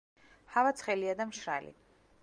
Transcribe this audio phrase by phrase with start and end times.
[0.55, 1.73] ჰავა ცხელია და მშრალი.